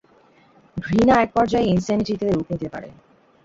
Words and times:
ঘৃণা 0.77 1.15
এক 1.21 1.29
পর্যায়ে 1.33 1.71
ইনসেনিটিতে 1.73 2.25
রূপ 2.27 2.47
নিতে 2.51 2.67
পারে। 2.69 2.89